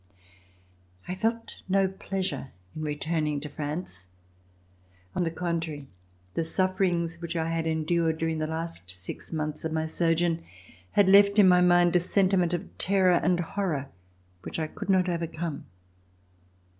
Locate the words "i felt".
1.07-1.61